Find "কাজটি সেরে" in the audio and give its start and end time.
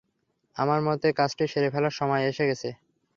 1.19-1.69